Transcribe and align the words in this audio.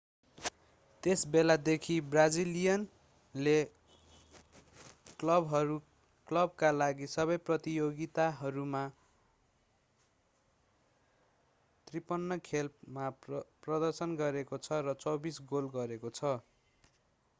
त्यस 1.03 1.23
बेलादेखि 1.27 1.95
ब्राजिलियनले 2.07 3.53
क्लबका 5.19 6.71
लागि 6.75 7.09
सबै 7.11 7.35
प्रतियोगिताहरूमा 7.43 8.81
53 11.87 12.39
खेल 12.43 12.71
मा 12.91 13.09
प्रदर्शन 13.65 14.15
गरेको 14.17 14.59
छ 14.61 14.81
र 14.81 14.97
24 14.99 15.39
गोल 15.49 15.69
गरेको 15.73 16.13
छ 16.13 16.33